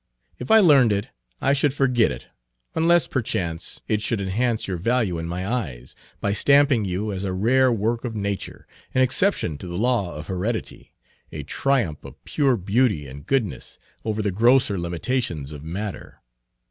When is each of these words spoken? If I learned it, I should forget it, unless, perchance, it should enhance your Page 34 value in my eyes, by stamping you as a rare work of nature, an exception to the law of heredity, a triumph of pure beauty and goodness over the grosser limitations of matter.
If 0.39 0.49
I 0.49 0.57
learned 0.57 0.91
it, 0.91 1.09
I 1.41 1.53
should 1.53 1.75
forget 1.75 2.09
it, 2.11 2.25
unless, 2.73 3.05
perchance, 3.07 3.81
it 3.87 4.01
should 4.01 4.19
enhance 4.19 4.67
your 4.67 4.77
Page 4.77 4.85
34 4.85 4.93
value 4.95 5.19
in 5.19 5.27
my 5.27 5.47
eyes, 5.47 5.93
by 6.19 6.33
stamping 6.33 6.85
you 6.85 7.11
as 7.13 7.23
a 7.23 7.33
rare 7.33 7.71
work 7.71 8.03
of 8.03 8.15
nature, 8.15 8.65
an 8.95 9.03
exception 9.03 9.59
to 9.59 9.67
the 9.67 9.77
law 9.77 10.15
of 10.15 10.25
heredity, 10.25 10.95
a 11.31 11.43
triumph 11.43 12.03
of 12.03 12.15
pure 12.25 12.57
beauty 12.57 13.05
and 13.05 13.27
goodness 13.27 13.77
over 14.03 14.23
the 14.23 14.31
grosser 14.31 14.79
limitations 14.79 15.51
of 15.51 15.63
matter. 15.63 16.23